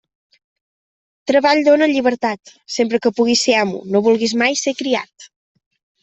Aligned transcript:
Treball 1.31 1.59
dóna 1.67 1.87
llibertat; 1.91 2.53
sempre 2.75 2.99
que 3.03 3.11
puguis 3.19 3.43
ser 3.49 3.55
amo, 3.65 3.83
no 3.97 4.01
vulguis 4.09 4.33
mai 4.43 4.57
ser 4.63 4.73
criat. 4.81 5.29